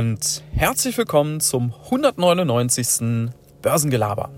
und 0.00 0.42
herzlich 0.54 0.96
willkommen 0.96 1.40
zum 1.40 1.74
199. 1.74 3.28
Börsengelaber. 3.60 4.30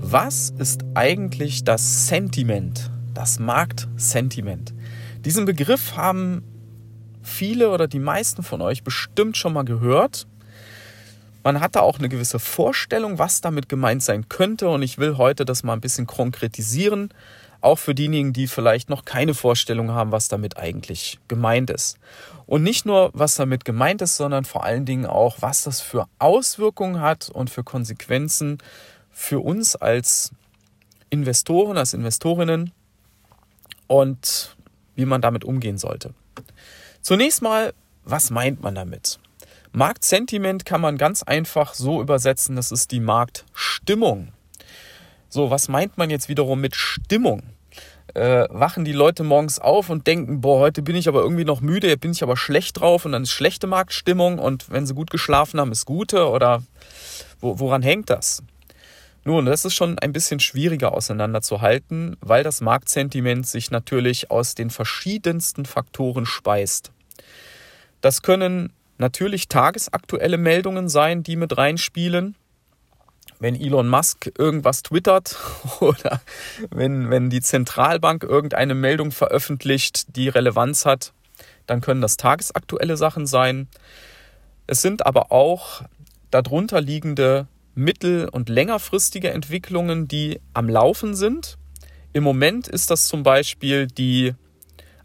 Was 0.00 0.50
ist 0.58 0.80
eigentlich 0.94 1.62
das 1.62 2.08
Sentiment, 2.08 2.90
das 3.14 3.38
Marktsentiment? 3.38 4.74
Diesen 5.24 5.44
Begriff 5.44 5.96
haben 5.96 6.42
viele 7.22 7.70
oder 7.70 7.86
die 7.86 8.00
meisten 8.00 8.42
von 8.42 8.62
euch 8.62 8.82
bestimmt 8.82 9.36
schon 9.36 9.52
mal 9.52 9.62
gehört. 9.62 10.26
Man 11.44 11.60
hat 11.60 11.76
da 11.76 11.80
auch 11.82 12.00
eine 12.00 12.08
gewisse 12.08 12.40
Vorstellung, 12.40 13.20
was 13.20 13.42
damit 13.42 13.68
gemeint 13.68 14.02
sein 14.02 14.28
könnte 14.28 14.68
und 14.68 14.82
ich 14.82 14.98
will 14.98 15.18
heute 15.18 15.44
das 15.44 15.62
mal 15.62 15.74
ein 15.74 15.80
bisschen 15.80 16.08
konkretisieren, 16.08 17.10
auch 17.62 17.78
für 17.78 17.94
diejenigen, 17.94 18.32
die 18.32 18.46
vielleicht 18.46 18.90
noch 18.90 19.04
keine 19.04 19.34
Vorstellung 19.34 19.92
haben, 19.92 20.12
was 20.12 20.28
damit 20.28 20.56
eigentlich 20.56 21.18
gemeint 21.28 21.70
ist. 21.70 21.98
Und 22.46 22.62
nicht 22.62 22.84
nur, 22.84 23.10
was 23.14 23.36
damit 23.36 23.64
gemeint 23.64 24.02
ist, 24.02 24.16
sondern 24.16 24.44
vor 24.44 24.64
allen 24.64 24.84
Dingen 24.84 25.06
auch, 25.06 25.36
was 25.40 25.62
das 25.62 25.80
für 25.80 26.06
Auswirkungen 26.18 27.00
hat 27.00 27.30
und 27.30 27.50
für 27.50 27.64
Konsequenzen 27.64 28.58
für 29.10 29.40
uns 29.40 29.76
als 29.76 30.32
Investoren, 31.10 31.76
als 31.76 31.94
Investorinnen 31.94 32.72
und 33.86 34.56
wie 34.94 35.04
man 35.04 35.20
damit 35.20 35.44
umgehen 35.44 35.78
sollte. 35.78 36.14
Zunächst 37.02 37.42
mal, 37.42 37.74
was 38.04 38.30
meint 38.30 38.62
man 38.62 38.74
damit? 38.74 39.18
Marktsentiment 39.72 40.64
kann 40.64 40.80
man 40.80 40.98
ganz 40.98 41.22
einfach 41.22 41.74
so 41.74 42.00
übersetzen, 42.02 42.56
das 42.56 42.72
ist 42.72 42.90
die 42.90 43.00
Marktstimmung. 43.00 44.32
So, 45.34 45.50
was 45.50 45.68
meint 45.68 45.96
man 45.96 46.10
jetzt 46.10 46.28
wiederum 46.28 46.60
mit 46.60 46.76
Stimmung? 46.76 47.42
Äh, 48.12 48.46
wachen 48.50 48.84
die 48.84 48.92
Leute 48.92 49.24
morgens 49.24 49.58
auf 49.58 49.88
und 49.88 50.06
denken, 50.06 50.42
boah, 50.42 50.58
heute 50.58 50.82
bin 50.82 50.94
ich 50.94 51.08
aber 51.08 51.22
irgendwie 51.22 51.46
noch 51.46 51.62
müde, 51.62 51.88
jetzt 51.88 52.02
bin 52.02 52.10
ich 52.10 52.22
aber 52.22 52.36
schlecht 52.36 52.78
drauf 52.78 53.06
und 53.06 53.12
dann 53.12 53.22
ist 53.22 53.30
schlechte 53.30 53.66
Marktstimmung 53.66 54.38
und 54.38 54.70
wenn 54.70 54.84
sie 54.84 54.92
gut 54.92 55.10
geschlafen 55.10 55.58
haben, 55.58 55.72
ist 55.72 55.86
gute 55.86 56.28
oder 56.28 56.62
wo, 57.40 57.58
woran 57.58 57.80
hängt 57.80 58.10
das? 58.10 58.42
Nun, 59.24 59.46
das 59.46 59.64
ist 59.64 59.72
schon 59.72 59.98
ein 59.98 60.12
bisschen 60.12 60.38
schwieriger 60.38 60.92
auseinanderzuhalten, 60.92 62.18
weil 62.20 62.44
das 62.44 62.60
Marktsentiment 62.60 63.46
sich 63.46 63.70
natürlich 63.70 64.30
aus 64.30 64.54
den 64.54 64.68
verschiedensten 64.68 65.64
Faktoren 65.64 66.26
speist. 66.26 66.92
Das 68.02 68.20
können 68.20 68.70
natürlich 68.98 69.48
tagesaktuelle 69.48 70.36
Meldungen 70.36 70.90
sein, 70.90 71.22
die 71.22 71.36
mit 71.36 71.56
reinspielen 71.56 72.36
wenn 73.42 73.60
Elon 73.60 73.88
Musk 73.88 74.30
irgendwas 74.38 74.84
twittert 74.84 75.36
oder 75.80 76.20
wenn, 76.70 77.10
wenn 77.10 77.28
die 77.28 77.40
Zentralbank 77.40 78.22
irgendeine 78.22 78.74
Meldung 78.74 79.10
veröffentlicht, 79.10 80.16
die 80.16 80.28
Relevanz 80.28 80.86
hat, 80.86 81.12
dann 81.66 81.80
können 81.80 82.00
das 82.00 82.16
tagesaktuelle 82.16 82.96
Sachen 82.96 83.26
sein. 83.26 83.66
Es 84.68 84.80
sind 84.80 85.04
aber 85.04 85.32
auch 85.32 85.82
darunter 86.30 86.80
liegende 86.80 87.48
mittel- 87.74 88.28
und 88.28 88.48
längerfristige 88.48 89.30
Entwicklungen, 89.30 90.06
die 90.06 90.40
am 90.54 90.68
Laufen 90.68 91.16
sind. 91.16 91.58
Im 92.12 92.22
Moment 92.22 92.68
ist 92.68 92.92
das 92.92 93.08
zum 93.08 93.24
Beispiel 93.24 93.88
die 93.88 94.34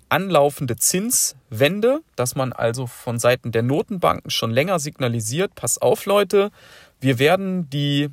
anlaufende 0.09 0.75
Zinswende, 0.75 2.01
dass 2.15 2.35
man 2.35 2.53
also 2.53 2.85
von 2.85 3.17
Seiten 3.17 3.51
der 3.51 3.63
Notenbanken 3.63 4.29
schon 4.29 4.51
länger 4.51 4.77
signalisiert, 4.77 5.55
pass 5.55 5.79
auf 5.79 6.05
Leute, 6.05 6.51
wir 6.99 7.17
werden 7.17 7.69
die 7.69 8.09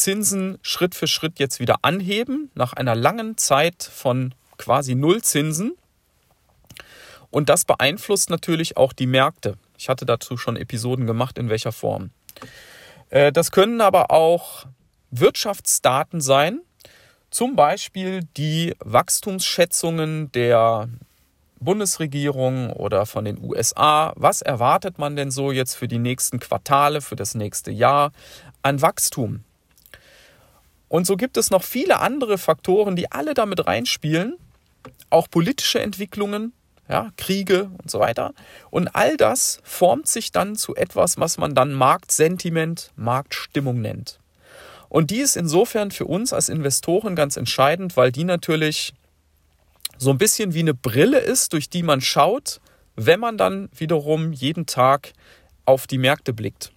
Zinsen 0.00 0.58
Schritt 0.62 0.94
für 0.94 1.06
Schritt 1.06 1.38
jetzt 1.38 1.60
wieder 1.60 1.76
anheben, 1.82 2.50
nach 2.54 2.72
einer 2.72 2.94
langen 2.94 3.36
Zeit 3.36 3.82
von 3.82 4.34
quasi 4.56 4.94
Nullzinsen. 4.94 5.76
Und 7.30 7.48
das 7.48 7.64
beeinflusst 7.64 8.30
natürlich 8.30 8.76
auch 8.76 8.92
die 8.92 9.06
Märkte. 9.06 9.56
Ich 9.78 9.88
hatte 9.88 10.04
dazu 10.04 10.36
schon 10.36 10.56
Episoden 10.56 11.06
gemacht, 11.06 11.38
in 11.38 11.48
welcher 11.48 11.72
Form. 11.72 12.10
Äh, 13.10 13.30
das 13.32 13.52
können 13.52 13.80
aber 13.80 14.10
auch 14.10 14.66
Wirtschaftsdaten 15.10 16.20
sein, 16.20 16.60
zum 17.30 17.54
Beispiel 17.54 18.22
die 18.36 18.74
Wachstumsschätzungen 18.80 20.32
der 20.32 20.88
Bundesregierung 21.60 22.72
oder 22.72 23.06
von 23.06 23.24
den 23.24 23.38
USA. 23.42 24.12
Was 24.16 24.42
erwartet 24.42 24.98
man 24.98 25.14
denn 25.14 25.30
so 25.30 25.52
jetzt 25.52 25.74
für 25.74 25.88
die 25.88 25.98
nächsten 25.98 26.40
Quartale, 26.40 27.00
für 27.00 27.16
das 27.16 27.34
nächste 27.34 27.70
Jahr 27.70 28.12
an 28.62 28.82
Wachstum? 28.82 29.44
Und 30.90 31.06
so 31.06 31.16
gibt 31.16 31.36
es 31.36 31.52
noch 31.52 31.62
viele 31.62 32.00
andere 32.00 32.36
Faktoren, 32.36 32.96
die 32.96 33.12
alle 33.12 33.32
damit 33.32 33.64
reinspielen, 33.64 34.36
auch 35.08 35.30
politische 35.30 35.80
Entwicklungen, 35.80 36.52
ja, 36.88 37.12
Kriege 37.16 37.70
und 37.80 37.88
so 37.88 38.00
weiter. 38.00 38.34
Und 38.70 38.88
all 38.88 39.16
das 39.16 39.60
formt 39.62 40.08
sich 40.08 40.32
dann 40.32 40.56
zu 40.56 40.74
etwas, 40.74 41.16
was 41.16 41.38
man 41.38 41.54
dann 41.54 41.72
Marktsentiment, 41.72 42.90
Marktstimmung 42.96 43.80
nennt. 43.80 44.18
Und 44.88 45.12
die 45.12 45.20
ist 45.20 45.36
insofern 45.36 45.92
für 45.92 46.06
uns 46.06 46.32
als 46.32 46.48
Investoren 46.48 47.14
ganz 47.14 47.36
entscheidend, 47.36 47.96
weil 47.96 48.10
die 48.10 48.24
natürlich 48.24 48.92
so 49.96 50.10
ein 50.10 50.18
bisschen 50.18 50.54
wie 50.54 50.60
eine 50.60 50.74
Brille 50.74 51.20
ist, 51.20 51.52
durch 51.52 51.70
die 51.70 51.84
man 51.84 52.00
schaut, 52.00 52.60
wenn 52.96 53.20
man 53.20 53.38
dann 53.38 53.68
wiederum 53.76 54.32
jeden 54.32 54.66
Tag 54.66 55.12
auf 55.66 55.86
die 55.86 55.98
Märkte 55.98 56.32
blickt. 56.32 56.72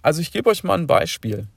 Also 0.00 0.22
ich 0.22 0.32
gebe 0.32 0.48
euch 0.48 0.64
mal 0.64 0.78
ein 0.78 0.86
Beispiel. 0.86 1.48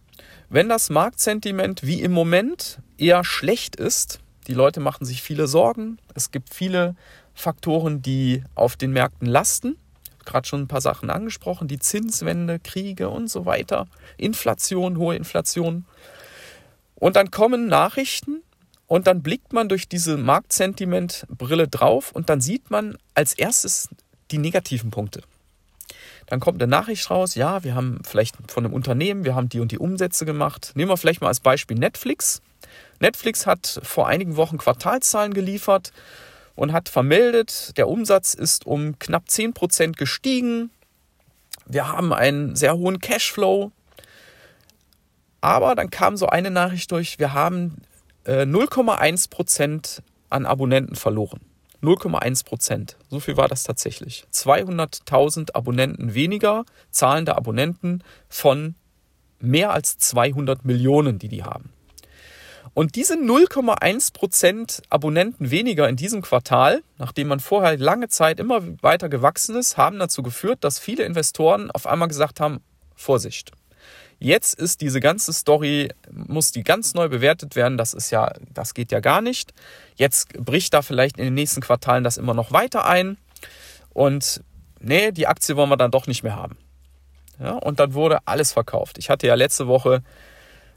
Wenn 0.53 0.67
das 0.67 0.89
Marktsentiment 0.89 1.81
wie 1.87 2.01
im 2.01 2.11
Moment 2.11 2.79
eher 2.97 3.23
schlecht 3.23 3.77
ist, 3.77 4.19
die 4.47 4.53
Leute 4.53 4.81
machen 4.81 5.05
sich 5.05 5.21
viele 5.21 5.47
Sorgen, 5.47 5.97
es 6.13 6.31
gibt 6.31 6.53
viele 6.53 6.97
Faktoren, 7.33 8.01
die 8.01 8.43
auf 8.53 8.75
den 8.75 8.91
Märkten 8.91 9.27
lasten, 9.27 9.77
gerade 10.25 10.45
schon 10.45 10.63
ein 10.63 10.67
paar 10.67 10.81
Sachen 10.81 11.09
angesprochen, 11.09 11.69
die 11.69 11.79
Zinswende, 11.79 12.59
Kriege 12.59 13.07
und 13.07 13.29
so 13.29 13.45
weiter, 13.45 13.87
Inflation, 14.17 14.97
hohe 14.97 15.15
Inflation. 15.15 15.85
Und 16.95 17.15
dann 17.15 17.31
kommen 17.31 17.67
Nachrichten 17.67 18.43
und 18.87 19.07
dann 19.07 19.23
blickt 19.23 19.53
man 19.53 19.69
durch 19.69 19.87
diese 19.87 20.17
Marktsentimentbrille 20.17 21.69
drauf 21.69 22.11
und 22.11 22.29
dann 22.29 22.41
sieht 22.41 22.69
man 22.69 22.97
als 23.13 23.31
erstes 23.31 23.87
die 24.31 24.37
negativen 24.37 24.91
Punkte. 24.91 25.21
Dann 26.27 26.39
kommt 26.39 26.61
eine 26.61 26.69
Nachricht 26.69 27.09
raus, 27.09 27.35
ja, 27.35 27.63
wir 27.63 27.75
haben 27.75 27.99
vielleicht 28.07 28.35
von 28.49 28.65
einem 28.65 28.73
Unternehmen, 28.73 29.25
wir 29.25 29.35
haben 29.35 29.49
die 29.49 29.59
und 29.59 29.71
die 29.71 29.79
Umsätze 29.79 30.25
gemacht. 30.25 30.71
Nehmen 30.75 30.89
wir 30.89 30.97
vielleicht 30.97 31.21
mal 31.21 31.27
als 31.27 31.39
Beispiel 31.39 31.77
Netflix. 31.77 32.41
Netflix 32.99 33.45
hat 33.45 33.79
vor 33.83 34.07
einigen 34.07 34.37
Wochen 34.37 34.57
Quartalzahlen 34.57 35.33
geliefert 35.33 35.91
und 36.55 36.71
hat 36.73 36.89
vermeldet, 36.89 37.77
der 37.77 37.87
Umsatz 37.87 38.33
ist 38.33 38.65
um 38.65 38.99
knapp 38.99 39.25
10% 39.27 39.93
gestiegen. 39.93 40.69
Wir 41.65 41.87
haben 41.87 42.13
einen 42.13 42.55
sehr 42.55 42.77
hohen 42.77 42.99
Cashflow. 42.99 43.71
Aber 45.41 45.73
dann 45.73 45.89
kam 45.89 46.17
so 46.17 46.27
eine 46.27 46.51
Nachricht 46.51 46.91
durch, 46.91 47.17
wir 47.17 47.33
haben 47.33 47.81
äh, 48.25 48.43
0,1% 48.43 50.01
an 50.29 50.45
Abonnenten 50.45 50.95
verloren. 50.95 51.41
0,1 51.81 52.45
Prozent. 52.45 52.97
So 53.09 53.19
viel 53.19 53.37
war 53.37 53.47
das 53.47 53.63
tatsächlich. 53.63 54.25
200.000 54.33 55.55
Abonnenten 55.55 56.13
weniger, 56.13 56.65
zahlende 56.91 57.35
Abonnenten 57.35 58.03
von 58.29 58.75
mehr 59.39 59.71
als 59.71 59.97
200 59.97 60.65
Millionen, 60.65 61.19
die 61.19 61.27
die 61.27 61.43
haben. 61.43 61.71
Und 62.73 62.95
diese 62.95 63.15
0,1 63.15 64.13
Prozent 64.13 64.81
Abonnenten 64.89 65.51
weniger 65.51 65.89
in 65.89 65.97
diesem 65.97 66.21
Quartal, 66.21 66.83
nachdem 66.97 67.27
man 67.27 67.41
vorher 67.41 67.77
lange 67.77 68.07
Zeit 68.07 68.39
immer 68.39 68.61
weiter 68.81 69.09
gewachsen 69.09 69.55
ist, 69.57 69.75
haben 69.75 69.99
dazu 69.99 70.23
geführt, 70.23 70.63
dass 70.63 70.79
viele 70.79 71.03
Investoren 71.03 71.69
auf 71.71 71.85
einmal 71.85 72.07
gesagt 72.07 72.39
haben, 72.39 72.61
Vorsicht, 72.95 73.51
Jetzt 74.23 74.53
ist 74.53 74.81
diese 74.81 74.99
ganze 74.99 75.33
Story, 75.33 75.89
muss 76.11 76.51
die 76.51 76.63
ganz 76.63 76.93
neu 76.93 77.09
bewertet 77.09 77.55
werden. 77.55 77.79
Das 77.79 77.95
ist 77.95 78.11
ja, 78.11 78.31
das 78.53 78.75
geht 78.75 78.91
ja 78.91 78.99
gar 78.99 79.19
nicht. 79.19 79.51
Jetzt 79.95 80.33
bricht 80.33 80.75
da 80.75 80.83
vielleicht 80.83 81.17
in 81.17 81.25
den 81.25 81.33
nächsten 81.33 81.59
Quartalen 81.59 82.03
das 82.03 82.17
immer 82.17 82.35
noch 82.35 82.51
weiter 82.51 82.85
ein. 82.85 83.17
Und 83.95 84.43
nee, 84.79 85.11
die 85.11 85.25
Aktie 85.25 85.55
wollen 85.55 85.69
wir 85.69 85.77
dann 85.77 85.89
doch 85.89 86.05
nicht 86.05 86.21
mehr 86.21 86.35
haben. 86.35 86.55
Ja, 87.39 87.53
und 87.53 87.79
dann 87.79 87.95
wurde 87.95 88.19
alles 88.25 88.53
verkauft. 88.53 88.99
Ich 88.99 89.09
hatte 89.09 89.25
ja 89.25 89.33
letzte 89.33 89.67
Woche, 89.67 90.03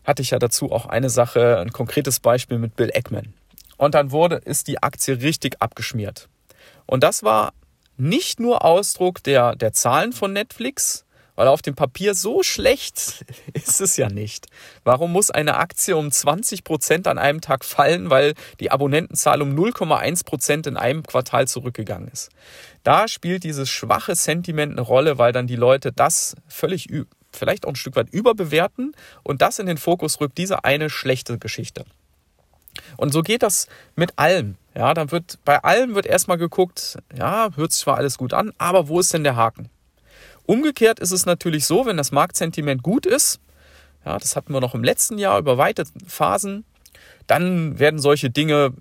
hatte 0.05 0.23
ich 0.23 0.31
ja 0.31 0.39
dazu 0.39 0.73
auch 0.73 0.87
eine 0.87 1.11
Sache, 1.11 1.59
ein 1.59 1.71
konkretes 1.71 2.21
Beispiel 2.21 2.57
mit 2.57 2.77
Bill 2.77 2.89
Eckman. 2.95 3.35
Und 3.77 3.95
dann 3.95 4.11
wurde, 4.11 4.37
ist 4.37 4.69
die 4.69 4.83
Aktie 4.83 5.21
richtig 5.21 5.61
abgeschmiert. 5.61 6.31
Und 6.87 7.03
das 7.03 7.23
war 7.23 7.53
nicht 7.99 8.41
nur 8.41 8.65
Ausdruck 8.65 9.23
der, 9.23 9.55
der 9.55 9.75
Zahlen 9.75 10.15
von 10.15 10.33
Netflix, 10.33 11.04
weil 11.35 11.49
auf 11.49 11.63
dem 11.63 11.75
Papier 11.75 12.15
so 12.15 12.43
schlecht 12.43 13.25
ist 13.53 13.81
es 13.81 13.97
ja 13.97 14.09
nicht. 14.09 14.47
Warum 14.85 15.13
muss 15.13 15.31
eine 15.31 15.57
Aktie 15.57 15.97
um 15.97 16.11
20 16.11 16.65
Prozent 16.65 17.07
an 17.07 17.19
einem 17.19 17.41
Tag 17.41 17.65
fallen, 17.65 18.11
weil 18.11 18.35
die 18.61 18.71
Abonnentenzahl 18.71 19.43
um 19.43 19.55
0,1 19.55 20.25
Prozent 20.25 20.67
in 20.67 20.77
einem 20.77 21.03
Quartal 21.03 21.49
zurückgegangen 21.49 22.09
ist? 22.09 22.31
Da 22.83 23.09
spielt 23.09 23.45
dieses 23.45 23.71
schwache 23.71 24.15
Sentiment 24.15 24.73
eine 24.73 24.83
Rolle, 24.83 25.19
weil 25.19 25.33
dann 25.33 25.47
die 25.47 25.57
Leute 25.57 25.93
das 25.93 26.35
völlig, 26.49 26.89
vielleicht 27.33 27.65
auch 27.65 27.71
ein 27.71 27.77
Stück 27.77 27.97
weit 27.97 28.11
überbewerten 28.11 28.95
und 29.23 29.43
das 29.43 29.59
in 29.59 29.67
den 29.67 29.79
Fokus 29.79 30.21
rückt, 30.21 30.39
diese 30.39 30.65
eine 30.65 30.91
schlechte 30.91 31.39
Geschichte. 31.39 31.85
Und 32.97 33.13
so 33.13 33.23
geht 33.23 33.43
das 33.43 33.69
mit 33.97 34.19
allem. 34.19 34.57
Ja, 34.77 34.95
dann 34.95 35.11
wird, 35.13 35.39
bei 35.45 35.63
allem 35.63 35.95
wird 35.95 36.07
erstmal 36.07 36.39
geguckt, 36.39 36.99
ja, 37.17 37.51
hört 37.55 37.73
sich 37.73 37.83
zwar 37.83 37.97
alles 37.97 38.19
gut 38.19 38.33
an, 38.33 38.53
aber 38.59 38.89
wo 38.89 38.99
ist 38.99 39.15
denn 39.15 39.23
der 39.23 39.37
Haken? 39.37 39.71
Umgekehrt 40.47 41.01
ist 41.01 41.11
es 41.11 41.27
natürlich 41.27 41.67
so, 41.67 41.87
wenn 41.87 41.97
das 41.97 42.13
Marktsentiment 42.13 42.83
gut 42.83 43.07
ist, 43.07 43.41
ja, 44.05 44.19
das 44.19 44.37
hatten 44.37 44.53
wir 44.53 44.61
noch 44.61 44.75
im 44.75 44.85
letzten 44.85 45.19
Jahr 45.19 45.39
über 45.39 45.57
weite 45.57 45.85
Phasen, 46.07 46.65
dann 47.27 47.79
werden 47.79 47.99
solche 47.99 48.31
Dinge 48.31 48.75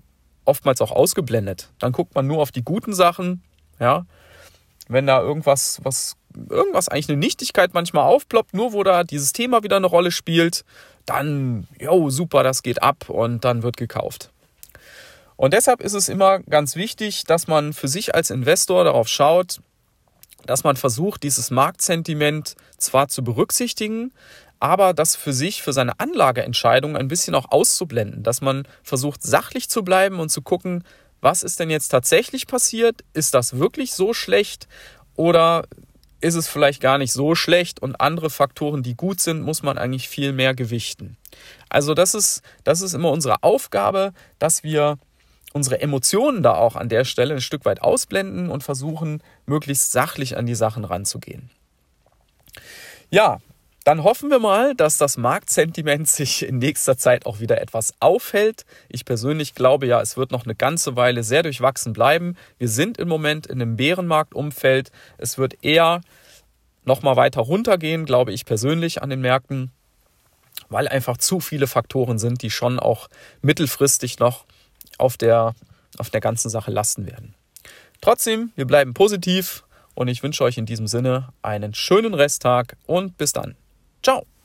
oftmals 0.44 0.82
auch 0.82 0.90
ausgeblendet. 0.90 1.70
Dann 1.78 1.92
guckt 1.92 2.14
man 2.14 2.26
nur 2.26 2.42
auf 2.42 2.52
die 2.52 2.62
guten 2.62 2.92
Sachen, 2.92 3.42
ja. 3.80 4.04
Wenn 4.86 5.06
da 5.06 5.22
irgendwas, 5.22 5.80
was, 5.82 6.16
irgendwas 6.50 6.90
eigentlich 6.90 7.08
eine 7.08 7.16
Nichtigkeit 7.16 7.72
manchmal 7.72 8.04
aufploppt, 8.04 8.52
nur 8.52 8.74
wo 8.74 8.82
da 8.82 9.02
dieses 9.02 9.32
Thema 9.32 9.62
wieder 9.62 9.76
eine 9.76 9.86
Rolle 9.86 10.10
spielt, 10.10 10.64
dann, 11.06 11.66
jo, 11.80 12.10
super, 12.10 12.42
das 12.42 12.62
geht 12.62 12.82
ab 12.82 13.08
und 13.08 13.44
dann 13.44 13.62
wird 13.62 13.78
gekauft. 13.78 14.30
Und 15.36 15.54
deshalb 15.54 15.80
ist 15.80 15.94
es 15.94 16.10
immer 16.10 16.40
ganz 16.40 16.76
wichtig, 16.76 17.24
dass 17.24 17.46
man 17.46 17.72
für 17.72 17.88
sich 17.88 18.14
als 18.14 18.30
Investor 18.30 18.84
darauf 18.84 19.08
schaut, 19.08 19.60
dass 20.46 20.64
man 20.64 20.76
versucht, 20.76 21.22
dieses 21.22 21.50
Marktsentiment 21.50 22.54
zwar 22.78 23.08
zu 23.08 23.22
berücksichtigen, 23.24 24.12
aber 24.60 24.94
das 24.94 25.16
für 25.16 25.32
sich, 25.32 25.62
für 25.62 25.72
seine 25.72 26.00
Anlageentscheidung 26.00 26.96
ein 26.96 27.08
bisschen 27.08 27.34
auch 27.34 27.50
auszublenden, 27.50 28.22
dass 28.22 28.40
man 28.40 28.66
versucht, 28.82 29.22
sachlich 29.22 29.68
zu 29.68 29.82
bleiben 29.82 30.20
und 30.20 30.30
zu 30.30 30.42
gucken, 30.42 30.84
was 31.20 31.42
ist 31.42 31.60
denn 31.60 31.70
jetzt 31.70 31.88
tatsächlich 31.88 32.46
passiert? 32.46 33.02
Ist 33.14 33.34
das 33.34 33.58
wirklich 33.58 33.94
so 33.94 34.12
schlecht 34.12 34.68
oder 35.16 35.64
ist 36.20 36.34
es 36.34 36.48
vielleicht 36.48 36.80
gar 36.80 36.96
nicht 36.96 37.12
so 37.12 37.34
schlecht 37.34 37.82
und 37.82 38.00
andere 38.00 38.30
Faktoren, 38.30 38.82
die 38.82 38.94
gut 38.96 39.20
sind, 39.20 39.42
muss 39.42 39.62
man 39.62 39.76
eigentlich 39.76 40.08
viel 40.08 40.32
mehr 40.32 40.54
gewichten. 40.54 41.18
Also 41.68 41.92
das 41.92 42.14
ist, 42.14 42.40
das 42.64 42.80
ist 42.80 42.94
immer 42.94 43.10
unsere 43.10 43.42
Aufgabe, 43.42 44.14
dass 44.38 44.62
wir 44.62 44.98
unsere 45.54 45.80
Emotionen 45.80 46.42
da 46.42 46.56
auch 46.56 46.76
an 46.76 46.90
der 46.90 47.04
Stelle 47.04 47.34
ein 47.34 47.40
Stück 47.40 47.64
weit 47.64 47.80
ausblenden 47.80 48.50
und 48.50 48.62
versuchen, 48.62 49.22
möglichst 49.46 49.92
sachlich 49.92 50.36
an 50.36 50.46
die 50.46 50.56
Sachen 50.56 50.84
ranzugehen. 50.84 51.48
Ja, 53.08 53.38
dann 53.84 54.02
hoffen 54.02 54.30
wir 54.30 54.40
mal, 54.40 54.74
dass 54.74 54.98
das 54.98 55.16
Marktsentiment 55.16 56.08
sich 56.08 56.46
in 56.46 56.58
nächster 56.58 56.98
Zeit 56.98 57.24
auch 57.24 57.38
wieder 57.38 57.60
etwas 57.60 57.94
aufhält. 58.00 58.64
Ich 58.88 59.04
persönlich 59.04 59.54
glaube 59.54 59.86
ja, 59.86 60.00
es 60.00 60.16
wird 60.16 60.32
noch 60.32 60.44
eine 60.44 60.56
ganze 60.56 60.96
Weile 60.96 61.22
sehr 61.22 61.44
durchwachsen 61.44 61.92
bleiben. 61.92 62.36
Wir 62.58 62.68
sind 62.68 62.98
im 62.98 63.08
Moment 63.08 63.46
in 63.46 63.62
einem 63.62 63.76
Bärenmarktumfeld. 63.76 64.90
Es 65.18 65.38
wird 65.38 65.62
eher 65.62 66.00
noch 66.84 67.02
mal 67.02 67.16
weiter 67.16 67.40
runtergehen, 67.40 68.06
glaube 68.06 68.32
ich 68.32 68.44
persönlich 68.44 69.02
an 69.02 69.10
den 69.10 69.20
Märkten, 69.20 69.70
weil 70.68 70.88
einfach 70.88 71.16
zu 71.16 71.38
viele 71.38 71.68
Faktoren 71.68 72.18
sind, 72.18 72.42
die 72.42 72.50
schon 72.50 72.80
auch 72.80 73.08
mittelfristig 73.40 74.18
noch 74.18 74.46
auf 74.98 75.16
der, 75.16 75.54
auf 75.98 76.10
der 76.10 76.20
ganzen 76.20 76.48
Sache 76.48 76.70
lasten 76.70 77.06
werden. 77.06 77.34
Trotzdem, 78.00 78.52
wir 78.54 78.66
bleiben 78.66 78.94
positiv 78.94 79.64
und 79.94 80.08
ich 80.08 80.22
wünsche 80.22 80.44
euch 80.44 80.58
in 80.58 80.66
diesem 80.66 80.86
Sinne 80.86 81.28
einen 81.42 81.74
schönen 81.74 82.14
Resttag 82.14 82.76
und 82.86 83.16
bis 83.16 83.32
dann. 83.32 83.56
Ciao! 84.02 84.26